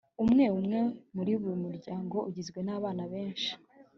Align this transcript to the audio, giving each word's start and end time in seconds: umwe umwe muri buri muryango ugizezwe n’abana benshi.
umwe 0.23 0.45
umwe 0.59 0.79
muri 1.15 1.31
buri 1.41 1.57
muryango 1.65 2.17
ugizezwe 2.27 2.59
n’abana 2.67 3.03
benshi. 3.13 3.51